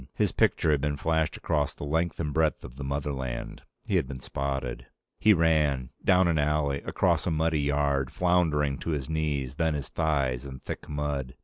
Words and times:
His 0.15 0.31
picture 0.31 0.71
had 0.71 0.81
been 0.81 0.97
flashed 0.97 1.37
across 1.37 1.75
the 1.75 1.83
length 1.83 2.19
and 2.19 2.33
breadth 2.33 2.63
of 2.63 2.75
the 2.75 2.83
motherland. 2.83 3.61
He 3.85 3.97
had 3.97 4.07
been 4.07 4.17
spotted. 4.17 4.87
He 5.19 5.31
ran. 5.31 5.91
Down 6.03 6.27
an 6.27 6.39
alley, 6.39 6.81
across 6.87 7.27
a 7.27 7.29
muddy 7.29 7.61
yard, 7.61 8.09
floundering 8.09 8.79
to 8.79 8.89
his 8.97 9.11
knees, 9.11 9.57
then 9.57 9.75
his 9.75 9.89
thighs, 9.89 10.43
in 10.43 10.57
thick 10.61 10.89
mud. 10.89 11.35